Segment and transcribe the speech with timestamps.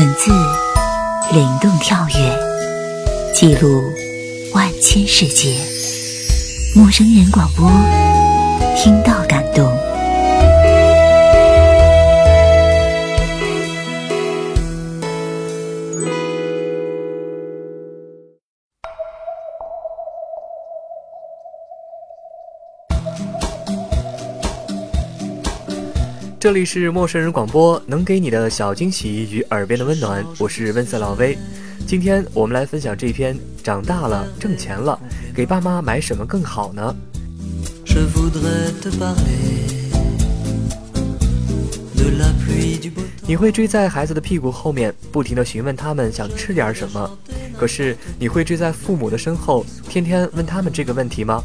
[0.00, 0.30] 文字
[1.34, 3.92] 灵动跳跃，记录
[4.54, 5.54] 万千世界。
[6.74, 7.70] 陌生人广播，
[8.74, 9.79] 听到感动。
[26.40, 30.24] 这里是陌生人广播，能给你的小惊喜与耳边的温暖。
[30.38, 31.36] 我是温色老威，
[31.86, 34.98] 今天我们来分享这篇：长大了，挣钱了，
[35.34, 36.96] 给爸妈买什么更好呢？
[43.26, 47.18] 你会追在孩子的屁股后面，不停的询问他们想吃点什么。
[47.58, 51.44] 可是你会追在父母的身后，天天问他们这个问题吗？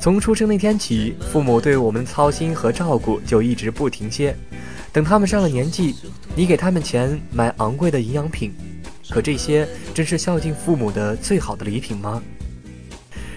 [0.00, 4.34] 从出生那天起，父母对我们操心和照顾就一直不停歇。
[4.94, 5.94] 等他们上了年纪，
[6.34, 8.50] 你给他们钱买昂贵的营养品，
[9.10, 12.22] 可这些真是孝敬父母的最好的礼品吗？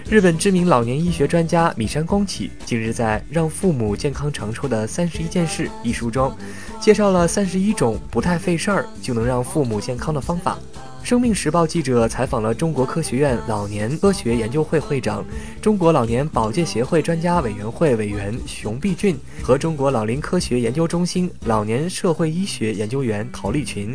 [0.08, 6.34] 日本知名老年医学专家米山宫启近日在《让父母健康长寿的三十一件事》一书中，
[6.80, 10.58] 介绍了三十一种不太费事儿就能让父母健康的方法。
[11.04, 15.22] 生命时报记者采访了中国科学院老年科学研究会会长、
[15.60, 23.94] 中国老年保健协会专家委员会委员熊碧俊和中国老龄科学研究中心老年社会医学研究员陶立群，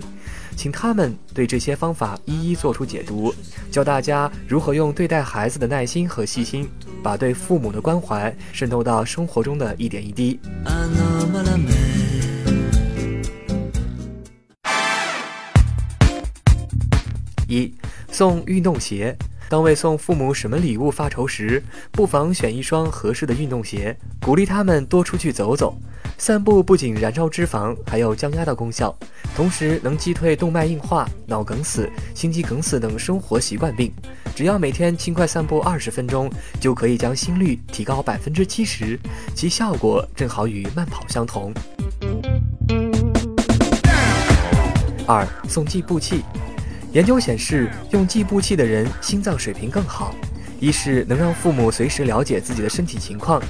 [0.56, 3.34] 请他们对这些方法一一做出解读，
[3.72, 6.70] 教大家如何用对待孩子的耐心和细心，
[7.02, 10.40] 把对父母的关怀渗透到生活中的一点一滴。
[17.50, 17.74] 一
[18.12, 19.18] 送运动鞋。
[19.50, 21.62] 当为送父母什么礼物发愁时，
[21.92, 25.76] 不妨选一双合适的运动鞋，鼓励他们多出去走走。
[26.20, 28.96] 散步不仅燃烧脂肪，还有降压的功效，
[29.36, 33.92] 同时能击退动脉硬化、脑梗死、心肌梗死等生活习惯病。
[34.36, 39.00] 只要每天轻快散步二十分钟，就可以将心率提高百分之七十，
[39.34, 41.52] 其效果正好与慢跑相同。
[45.08, 46.24] 二送计步器。
[46.92, 50.16] 研究显示，用计步器的人心脏水平更好。
[50.60, 53.42] 一是能让父母随时了解自己的身体情况，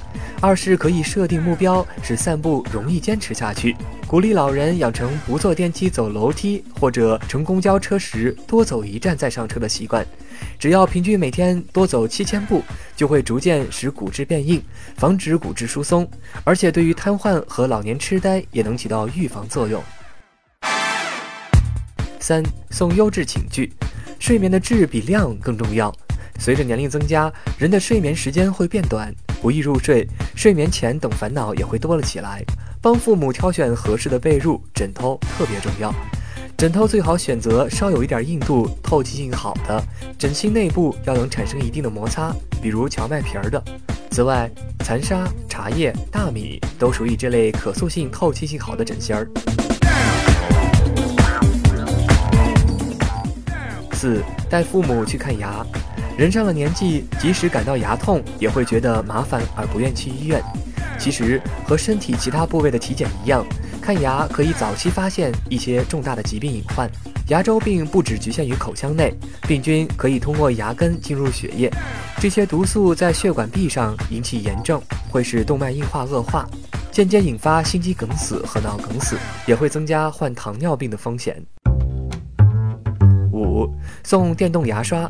[0.42, 3.76] 二是可以设定目标，使散步容易坚持下去。
[4.06, 10.06] 鼓励老人养成不坐电梯走楼梯，或者乘公交车时多走一站再上车的习惯。
[10.60, 12.62] 只要平均每天多走七千步，
[12.96, 14.62] 就会逐渐使骨质变硬，
[14.98, 16.08] 防止骨质疏松，
[16.44, 19.82] 而且对于瘫痪和老年痴呆也能起到预防作用。
[22.30, 23.74] 三送优质寝具，
[24.20, 25.92] 睡眠的质比量更重要。
[26.38, 32.46] 随着年龄增加，人的睡眠时间会变短，不易入睡，睡眠前等烦恼也会多了起来。
[32.80, 35.92] 帮父母挑选合适的被褥、枕头特别重要。
[36.56, 39.84] 枕头最好选择稍有一点硬度、透气性好的，
[40.20, 43.60] 枕芯内部要能产生一定的摩擦，比如荞麦皮儿的。
[44.12, 44.48] 此外，
[44.86, 49.28] 残沙、茶叶、大米都属于这类可塑性、透气性好的枕芯儿。
[54.00, 55.66] 四带父母去看牙，
[56.18, 60.42] 人上了年纪，即使感到牙痛，也会觉得麻烦而不愿去医院。
[60.98, 63.46] 其实和身体其他部位的体检一样，
[63.82, 66.90] 看牙可以早期发现一些重大的疾病隐患。
[67.28, 69.14] 牙周病不只局限于口腔内，
[69.46, 71.70] 病菌可以通过牙根进入血液，
[72.22, 76.48] 这些毒素在血管壁上引起炎症，会使动脉硬化恶化，
[76.90, 81.44] 间接引发心肌梗死和脑梗死，也会增加患糖尿病的风险。
[84.04, 85.10] 送电动牙刷，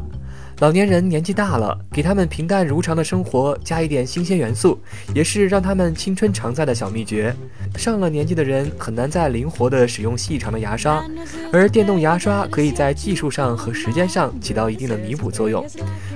[0.59, 4.79] 老年人年纪大了，给他们平淡如常的生活加一点新鲜元素，
[5.13, 7.35] 也是让他们青春常在的小秘诀。
[7.75, 11.03] 上了年纪的人很难再灵活地使用细长的牙刷，
[11.51, 15.65] 而电动牙刷可以在技术上和时间上起到一定的弥补作用。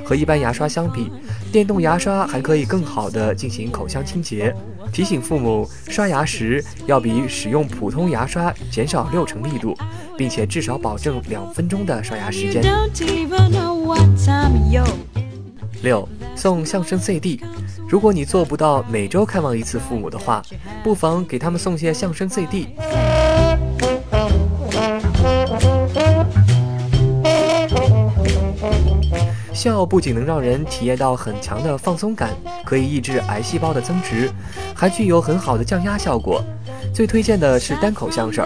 [0.05, 1.09] 和一般牙刷相比，
[1.51, 4.53] 电动牙刷还可以更好地进行口腔清洁。
[4.93, 9.75] 提醒父母刷牙时要比使用普通牙刷减少六成力度，
[10.15, 12.63] 并且至少保证两分钟的刷牙时间。
[15.81, 17.41] 六送相声 CD，
[17.89, 20.41] 如果你做不到每周看望一次父母的话，
[20.83, 22.68] 不妨给他们送些相声 CD。
[29.63, 32.31] 笑不仅能让人体验到很强的放松感，
[32.65, 34.30] 可以抑制癌细胞的增殖，
[34.75, 36.44] 还具有很好的降压效果。
[36.94, 38.45] 最推荐的是单口相声，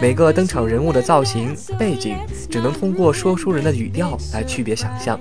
[0.00, 2.16] 每个登场人物的造型、背景
[2.48, 5.18] 只能通过说书人的语调来区别想象。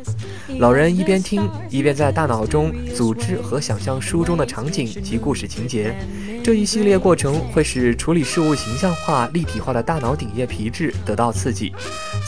[0.59, 5.95] 老人一边听，一边在大脑中组织和想象书中的场景及故事情节，
[6.43, 11.73] 这一系列过程会使处理事物形象化、立体化的大脑顶叶皮质得到刺激，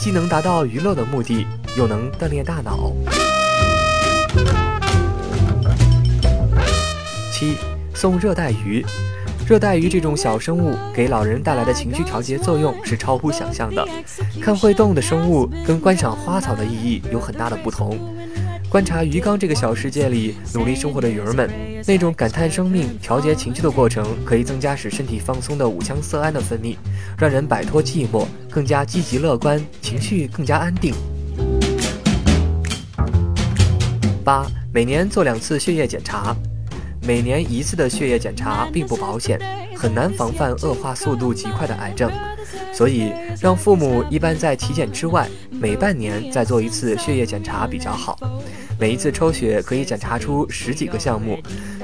[0.00, 2.92] 既能达到娱乐的目的，又能锻炼大脑。
[7.32, 7.56] 七，
[7.94, 8.84] 送热带鱼。
[9.46, 13.86] 热带鱼这种小生物给老人带来的情绪调节作用是超乎想象的。
[14.40, 17.98] 看会动的生物跟观赏花草的意义有很大的不同。
[18.70, 21.48] 观察鱼缸这个小世界里努力生活的鱼儿们，
[21.86, 26.76] 那种感叹生命、调节情绪的过程，可以增加使身体放松的五羟色胺的分泌，
[27.18, 30.92] 让人摆脱寂寞，更加积极乐观，情绪更加安定。
[34.24, 36.34] 八，每年做两次血液检查。
[37.06, 39.38] 每年一次的血液检查并不保险，
[39.76, 42.10] 很难防范恶化速度极快的癌症，
[42.72, 48.18] 所以让父母一般在体检之外，每半年再做一次血液检查比较好。
[48.80, 51.38] 每一次抽血可以检查出十几个项目，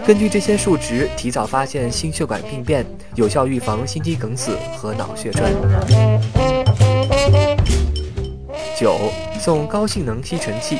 [0.06, 5.52] 根据这些数值提早发现心血管病变，有效预防心肌梗死和脑血栓。
[8.74, 8.96] 九，
[9.38, 10.78] 送高性能吸尘器。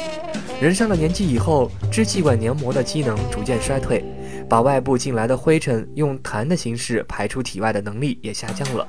[0.61, 4.05] 人上了年纪以后，支气管黏膜的机能逐渐衰退。
[4.49, 8.87] 把外部进来的灰尘用痰的形式排出体外的能力也下降了，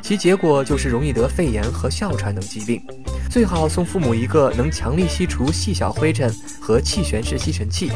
[0.00, 2.80] 其结果就是容易得肺炎和哮喘等疾病。
[3.28, 7.90] 最好送父母一个能强力吸除细小灰尘和气旋式吸尘器，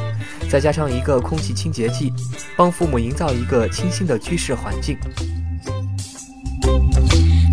[0.50, 2.12] 再加上一个空气清洁剂，
[2.56, 4.98] 帮父母营造一个清新的居室环境。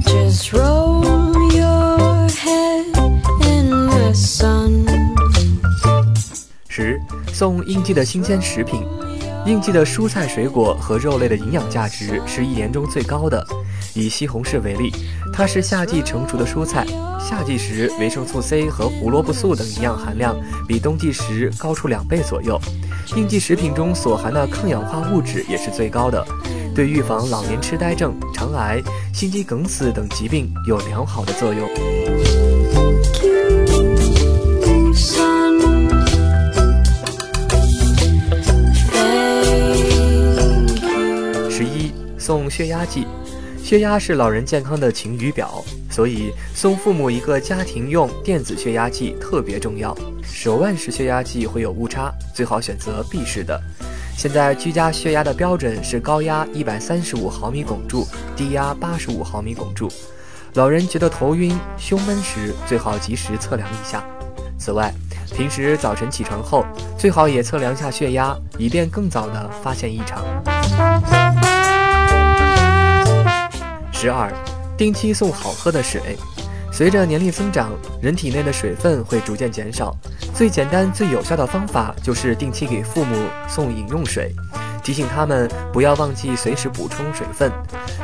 [0.05, 0.80] Just roll，
[7.41, 8.83] 送应季的新鲜食品。
[9.47, 13.43] 应季的蔬菜、水果和肉类的营养价值是一年中最高的。
[13.95, 14.93] 以西红柿为例，
[15.33, 16.85] 它是夏季成熟的蔬菜，
[17.19, 20.35] 夏季时维生素 C 和胡萝卜素等营养含量
[20.67, 22.61] 比冬季时高出两倍左右。
[23.15, 26.23] 应季食品中所含的抗氧化物质也是最高的，
[26.75, 28.79] 对预防老年痴呆症、肠癌、
[29.11, 32.50] 心肌梗死等疾病有良好的作用。
[42.31, 43.05] 送血压计，
[43.61, 49.93] 血压是老人健康的晴雨表，所以送父母一个家庭用电子血压计特别重要。
[50.23, 53.61] 手腕式血压计会有误差，最好选择臂式的。
[54.15, 59.91] 现在居家血压的标准是高压一百三十五毫米汞柱，低压八十五毫米汞柱。
[60.53, 64.01] 老人觉得头晕、胸闷时，最好及时测量一下。
[64.57, 64.93] 此外，
[65.35, 66.65] 平时早晨起床后，
[66.97, 70.23] 最好也测量下血压，以便更早的发现异常。
[74.01, 74.33] 十二，
[74.75, 76.17] 定期送好喝的水。
[76.73, 77.69] 随着年龄增长，
[78.01, 79.95] 人体内的水分会逐渐减少。
[80.33, 83.15] 最简单、最有效的方法就是定期给父母
[83.47, 84.33] 送饮用水，
[84.83, 87.51] 提醒他们不要忘记随时补充水分。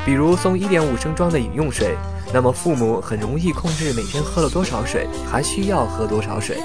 [0.06, 1.96] 比如送一点五升装的饮用水，
[2.32, 6.60] 那么父母很容易控制每天喝了多少水，还需要喝多少水。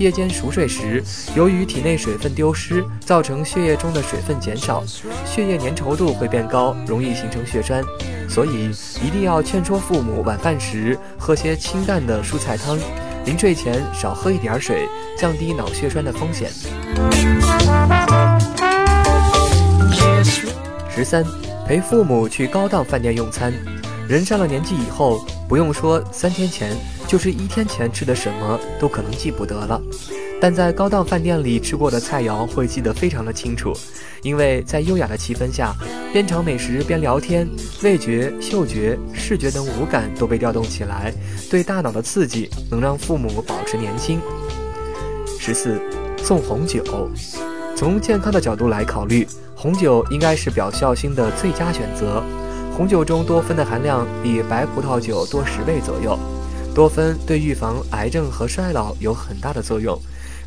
[0.00, 1.00] 夜间熟睡时，
[1.36, 4.82] 由于体内水分丢失，造成血液中的水分减少，
[5.24, 7.80] 血液粘稠度会变高，容易形成血栓。
[8.28, 8.70] 所以
[9.02, 12.78] 一定要劝说父母晚饭时喝些清淡的蔬菜汤，
[13.24, 14.88] 临睡前少喝一点水，
[15.18, 16.50] 降低脑血栓的风险。
[20.90, 21.24] 十三，
[21.66, 23.52] 陪父母去高档饭店用餐。
[24.08, 26.76] 人上了年纪以后，不用说三天前。
[27.06, 29.80] 就是一天前吃的什么都可能记不得了，
[30.44, 33.72] 但在高档饭店里吃过的菜肴会记得非常的清楚，
[34.20, 35.74] 因为在优雅的气氛下，
[36.12, 37.48] 边尝美食边聊天，
[37.82, 41.14] 味觉、嗅觉、视觉等五感都被调动起来，
[41.50, 44.20] 对大脑的刺激能让父母保持年轻。
[45.40, 45.80] 十四，
[46.18, 46.84] 送红酒，
[47.74, 52.22] 从健康的角度来考虑，红酒应该是表孝心的最佳选择。
[52.76, 56.18] 红酒中多酚的含量比白葡萄酒多十倍左右。
[56.74, 59.98] 多酚对预防癌症和衰老有很大的作用，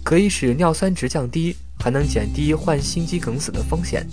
[0.08, 4.08] 可以使尿酸值降低，还能减低患心肌梗死的风险。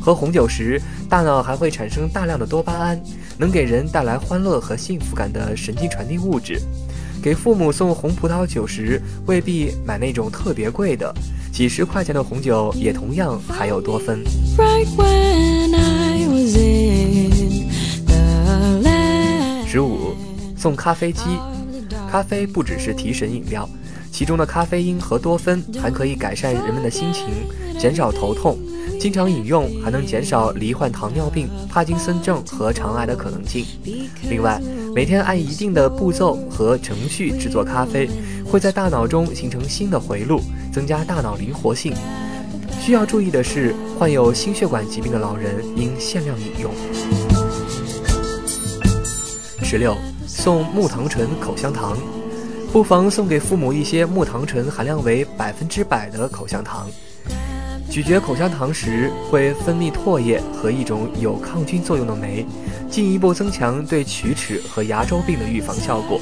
[0.00, 3.00] 喝红酒时，大脑还会产生大量的多巴胺，
[3.38, 6.60] 能给人带来欢乐和幸福感的神经传递物质。
[7.22, 11.14] 给父母送红葡萄酒时，未必买那种特别贵的，
[11.52, 14.18] 几十块钱的红酒也同样含有多酚。
[19.68, 20.16] 十五。
[20.56, 21.22] 送咖啡机，
[22.10, 23.70] 咖啡不只是提神饮料，
[24.18, 27.26] 其中的咖啡因和多酚还可以改善人们的心情，
[27.78, 28.58] 减少头痛。
[28.98, 33.64] 经常饮用还能减少罹患糖尿病、帕金森症和肠癌的可能性。
[34.28, 34.60] 另外，
[34.92, 38.10] 每天按一定的步骤和程序制作咖啡，
[38.44, 40.40] 会在大脑中形成新的回路，
[40.72, 41.94] 增加大脑灵活性。
[42.80, 46.72] 需要注意的是，患有心血管疾病的老人应限量饮用。
[49.62, 49.96] 十六，
[50.26, 51.96] 送木糖醇口香糖，
[52.70, 56.86] 不妨送给父母一些木糖醇含量为百分之百的口香糖。
[57.90, 62.44] 咀嚼口香糖时会分泌唾液和一种有抗菌作用的酶，
[62.90, 66.20] 进一步增强对龋齿和牙周病的预防效果，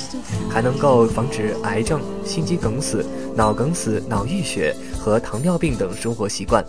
[0.48, 6.64] 还能够防止癌症、心肌梗死、脑梗死、脑溢血和糖尿病等生活习惯。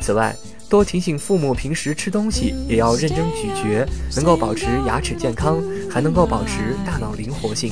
[0.00, 0.36] 此外，
[0.72, 3.86] 多提醒父母平时吃东西也要认真咀嚼，
[4.16, 7.70] 能够保持牙齿健康，还能够保持大脑灵活性。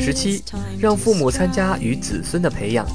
[0.00, 0.42] 十七，
[0.78, 2.86] 让父母参加与子孙的培养，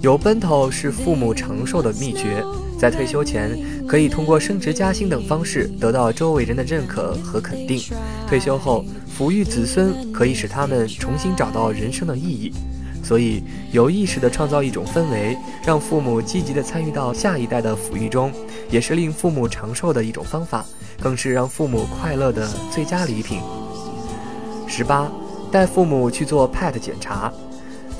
[0.00, 2.42] 有奔头是父母长寿的秘诀。
[2.78, 3.54] 在退休前，
[3.86, 7.78] 可以通过升职加薪等方式得到周围人的认可和肯定；
[8.26, 8.86] 退休后，
[9.18, 12.54] 抚育子孙可以使他们重新找到人生的意义。
[13.02, 13.42] 所以，
[13.72, 18.32] 有意识地创造一种氛围，让父母积极地参与到下一代的抚育中，
[18.70, 20.64] 也是令父母长寿的一种方法，
[21.02, 23.40] 更是让父母快乐的最佳礼品。
[24.68, 25.10] 十八，
[25.50, 27.32] 带父母去做 PET 检查。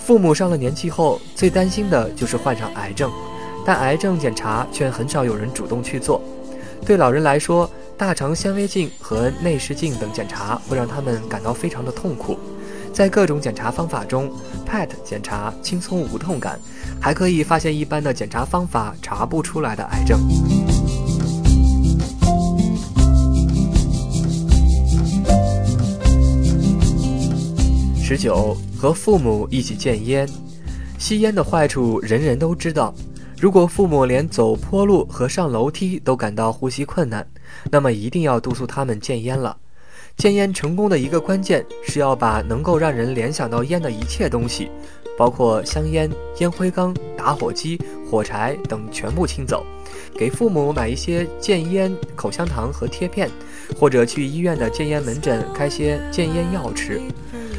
[0.00, 3.10] 父母上了年纪后，最担心的就是患上癌症，
[3.66, 6.20] 但癌症检查却很少有人主动去做。
[6.86, 12.36] 对老人来说，大肠纤维镜和内视镜等检查会让他们感到非常的痛苦。
[12.92, 14.30] 在各种检查方法中
[14.66, 16.60] ，PET 检查轻松无痛感，
[17.00, 20.20] 还可以发现一般的检查方法查不出来的癌症。
[28.00, 30.28] 十九，和父母一起戒烟。
[30.98, 32.94] 吸烟的坏处人人都知道，
[33.40, 37.26] 如果父母连走坡路和上楼梯都感到呼吸困难，
[37.70, 39.56] 那么一定要督促他们戒烟了。
[40.16, 44.70] 戒烟成功的一个关键是要把能够让人联想到烟的一切东西，
[45.18, 49.64] 包括香烟、烟灰缸、打火机、火柴等全部清走。
[50.14, 53.28] 给父母买一些戒烟口香糖和贴片，
[53.76, 57.00] 或者去医院的戒烟门诊开些戒烟药吃。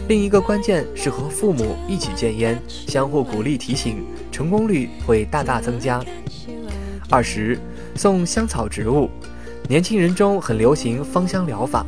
[0.07, 6.03] 另一个关键是和父母一起戒烟，相互鼓励提醒，成功率会大大增加。
[7.09, 7.59] 二十，
[7.95, 9.09] 送香草植物，
[9.67, 11.85] 年轻人中很流行芳香疗法。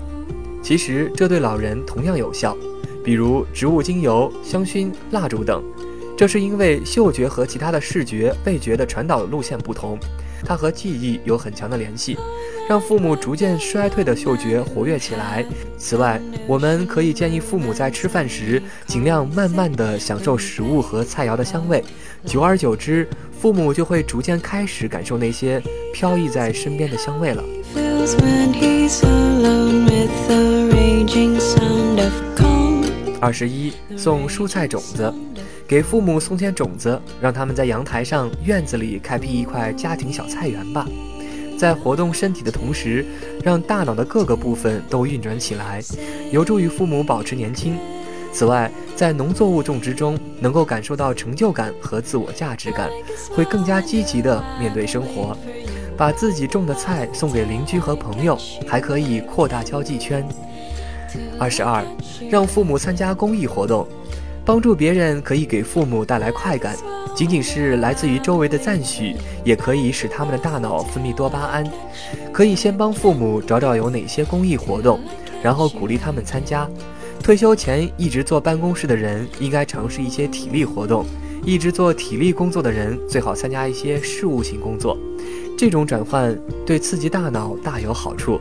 [0.66, 2.58] 其实这对老人同样有效，
[3.04, 5.64] 比如植物精油、香薰、蜡烛等。
[6.18, 10.00] 这是因为嗅觉和其他的视觉、味觉的传导路线不同，
[10.44, 12.18] 它和记忆有很强的联系，
[12.68, 15.46] 让父母逐渐衰退的嗅觉活跃起来。
[15.78, 21.84] 此外，我们可以建议父母在吃饭时尽量慢慢地享受食物和菜肴的香味，
[22.26, 23.08] 久而久之，
[23.40, 25.62] 父母就会逐渐开始感受那些
[25.94, 27.44] 飘逸在身边的香味了。
[33.22, 35.14] 二十一，送蔬菜种子，
[35.68, 40.88] 给父母送些种子，让他们在阳台上、院子里开辟一块家庭小菜园吧。
[41.58, 43.06] 在活动身体的同时，
[43.44, 45.82] 让大脑的各个部分都运转起来，
[46.32, 47.78] 有助于父母保持年轻。
[48.32, 52.90] 此外，在农作物种植中，能够感受到成就感和自我价值感，
[53.34, 55.38] 会更加积极地面对生活。
[55.98, 60.28] 把自己种的菜送给邻居和朋友，还可以扩大交际圈。
[61.40, 61.82] 二十二，
[62.30, 63.88] 让父母参加公益活动，
[64.46, 66.78] 帮助别人可以给父母带来快感，
[67.16, 71.66] 仅仅是来自于周围的赞许，也可以使他们的大脑分泌多巴胺。
[72.32, 75.00] 可以先帮父母找找有哪些公益活动，
[75.42, 76.70] 然后鼓励他们参加。
[77.24, 81.04] 退休前一直坐办公室的人，应该尝试一些体力活动；
[81.44, 84.96] 一直做体力工作的人，最好参加一些事务性工作。
[85.58, 86.38] 这种转换
[86.68, 88.40] 对刺激大脑大有好处。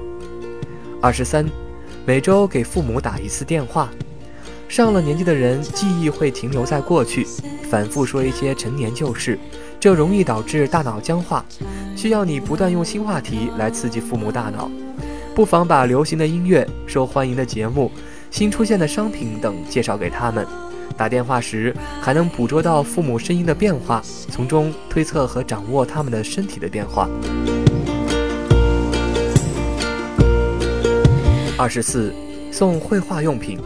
[1.01, 1.47] 二十三，
[2.05, 3.89] 每周给父母打一次电话。
[4.69, 7.27] 上了年纪的人记忆会停留在过去，
[7.71, 9.39] 反复说一些陈年旧事，
[9.79, 11.45] 这容易导致大脑僵化，
[11.97, 14.69] 需要你不断用新话题来刺激父母大脑。
[15.35, 17.91] 不妨把流行的音乐、受欢迎的节目、
[18.31, 20.47] 新出现的商品等介绍给他们。
[20.97, 27.09] 打电话时还能捕捉到父母声音的变化，从中推测和掌握他们的身体的变化。
[31.57, 32.13] 二十四，
[32.51, 33.59] 送绘画用品。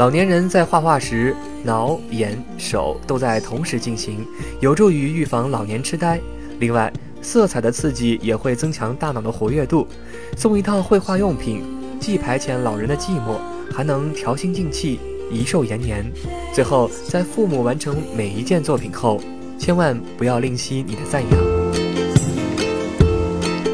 [0.00, 4.26] 老年人在画画时，脑、眼、手都在同时进行，
[4.58, 6.18] 有助于预防老年痴呆。
[6.58, 6.90] 另外，
[7.20, 9.86] 色彩的刺激也会增强大脑的活跃度。
[10.38, 11.62] 送一套绘画用品，
[12.00, 13.36] 既排遣老人的寂寞，
[13.70, 14.98] 还能调心静气。
[15.30, 16.10] 颐寿延年。
[16.54, 19.20] 最后，在父母完成每一件作品后，
[19.58, 21.40] 千万不要吝惜你的赞扬。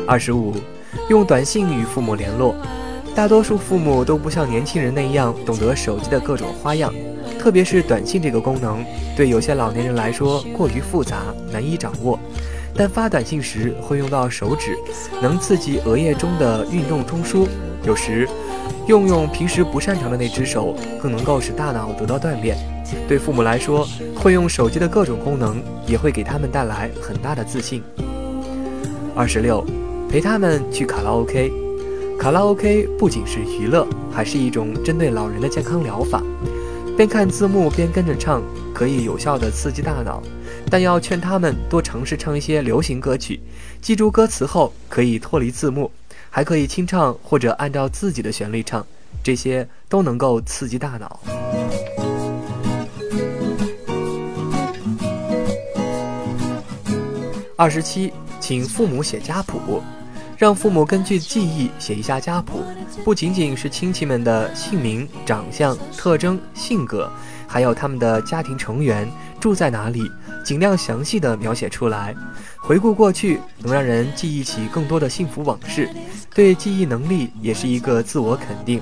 [0.08, 0.52] 二十五，
[1.08, 2.52] 用短信与父母联络。
[3.16, 6.92] 大多数父母都不像年轻人那样懂得手机的各种花样，
[7.38, 8.84] 特别是短信这个功能，
[9.16, 12.18] 对有些老年人来说过于复杂，难以掌握。
[12.74, 14.76] 但发短信时会用到手指，
[15.22, 17.48] 能刺激额叶中的运动中枢，
[17.86, 18.28] 有时
[18.86, 22.58] 用用平时不擅长的那只手，更能够使大脑得到锻炼。
[23.08, 25.56] 对父母来说，会用手机的各种功能，
[25.86, 27.82] 也会给他们带来很大的自信。
[29.14, 29.64] 二十六，
[30.06, 31.65] 陪他们去卡拉 OK。
[32.18, 36.22] 卡拉 OK 不仅是娱乐，还是一种针对老人的健康疗法。
[36.96, 38.42] 边看字幕边跟着唱，
[38.74, 40.22] 可以有效地刺激大脑。
[40.68, 43.38] 但要劝他们多尝试唱一些流行歌曲，
[43.80, 45.90] 记住歌词后可以脱离字幕，
[46.30, 48.84] 还可以清唱或者按照自己的旋律唱，
[49.22, 51.20] 这些都能够刺激大脑。
[57.56, 59.82] 二十七，请父母写家谱，
[60.38, 62.62] 让父母根据记忆写一下家谱，
[63.02, 67.10] 不仅仅是亲戚们的姓名、长相、特征、性格，
[67.46, 70.10] 还有他们的家庭成员住在哪里。
[70.44, 72.14] 尽量详细的描写出来，
[72.58, 75.90] 回顾过去能让人记忆起更多的幸福往事，
[76.32, 78.80] 对记忆能力也是一个自我肯定。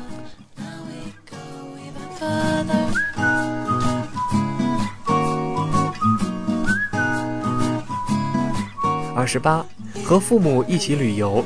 [9.17, 9.65] 二十八，
[10.05, 11.43] 和父母一起旅游，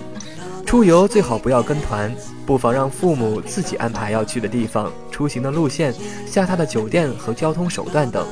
[0.66, 2.12] 出游最好不要跟团，
[2.44, 5.94] 不妨让父母自己安排要去的地方、出行的路线、
[6.26, 8.26] 下榻的酒店和交通手段等。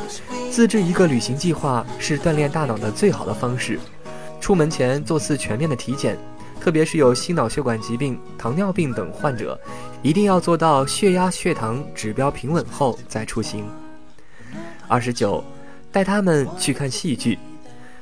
[0.50, 3.78] 自制一个旅行计划是锻炼大脑的最好的方式。
[4.40, 6.18] 出门前做次全面的体检，
[6.60, 9.58] 特别是有心脑血管疾病、糖尿病等患者，
[10.02, 13.64] 一定要做到血压、血糖指标平稳后再出行。
[14.88, 15.42] 二十九，
[15.92, 17.38] 带他们去看戏剧，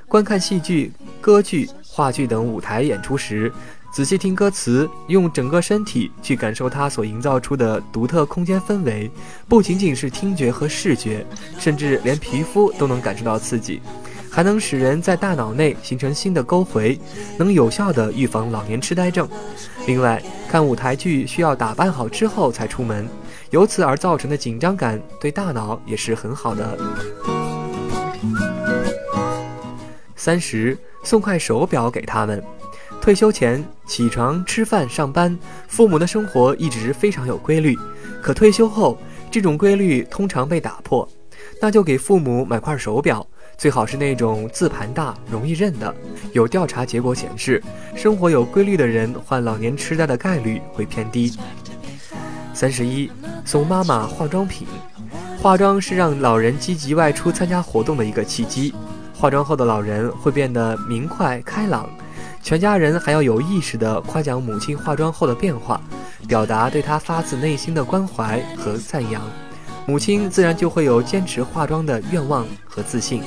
[0.06, 3.52] 观看戏剧、歌剧、话剧等舞台演出时。
[3.92, 9.08] 仔细听歌词，用整个身体去感受它所营造出的独特空间氛围，
[9.46, 11.24] 不仅仅是听觉和视觉，
[11.60, 13.80] 甚至连皮肤都能感受到刺激，
[14.28, 16.98] 还能使人在大脑内形成新的沟回，
[17.38, 19.28] 能有效的预防老年痴呆症。
[19.86, 23.08] 另外，看舞台剧需要打扮好之后才出门，
[23.50, 26.76] 由此而造成的紧张感对大脑也是很好的。
[30.16, 32.42] 三十，送块手表给他们。
[33.00, 35.38] 退休前起床、吃饭、上班，
[35.68, 37.78] 父母的生活一直非常有规律。
[38.22, 38.98] 可退休后，
[39.30, 41.06] 这种规律通常被打破，
[41.60, 43.26] 那就给父母买块手表，
[43.58, 45.94] 最好是那种字盘大、容易认的。
[46.32, 47.62] 有调查结果显示，
[47.94, 51.36] 生活有规律的人患老年痴呆的概率会偏低。
[52.54, 53.10] 三十一，
[53.44, 54.66] 送妈妈化妆品。
[55.42, 58.72] 化妆是让老人积极外出参加活动的一个契机。
[59.24, 61.88] 化妆后的老人会变得明快开朗。
[62.42, 65.80] 全家人还要有意识地夸奖母亲化妆后的变化，
[66.28, 69.22] 表达对她发自内心的关怀和赞扬，
[69.86, 73.22] 母亲自然就会有坚持化妆的愿望和自信。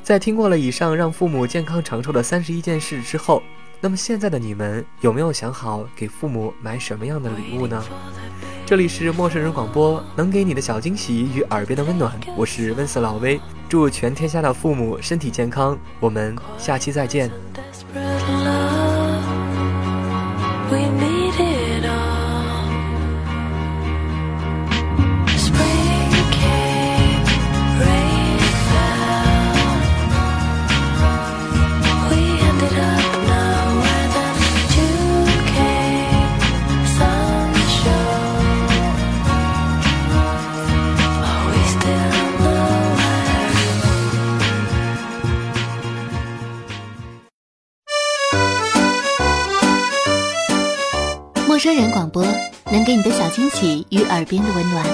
[0.00, 3.42] 在听过了以上让父母健康长寿的三十一件事之后，
[3.80, 7.84] 那么现在的你们有没有想好给父母买什么样的礼物呢？
[8.64, 12.12] 这里是陌生人广播，能给你的小惊喜与耳边的温暖。
[12.36, 15.78] 我是温斯老威，祝全天下的父母身体健康。
[16.00, 17.30] 我们下期再见。
[53.26, 54.86] 小惊喜与耳边的温暖。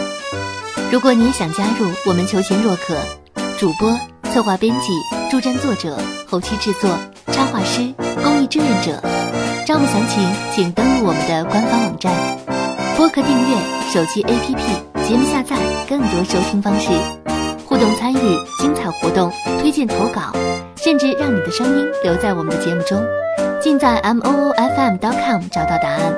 [0.91, 2.97] 如果你想加入，我们求贤若渴，
[3.59, 3.95] 主播、
[4.33, 4.87] 策划、编辑、
[5.31, 6.89] 助战作者、后期制作、
[7.27, 7.93] 插画师、
[8.23, 9.03] 公益志愿者，
[9.67, 12.11] 招募详情请登录我们的官方网站。
[12.97, 13.57] 播客订阅、
[13.93, 15.55] 手机 APP、节目下载、
[15.87, 16.89] 更多收听方式、
[17.67, 20.33] 互动参与、精彩活动、推荐投稿，
[20.77, 22.99] 甚至让你的声音留在我们的节目中，
[23.61, 26.15] 尽在 moofm.com 找到答案。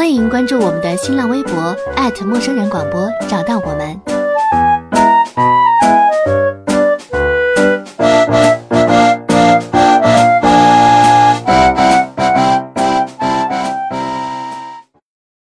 [0.00, 1.76] 欢迎关注我们的新浪微博
[2.24, 4.09] 陌生人广播，找到我们。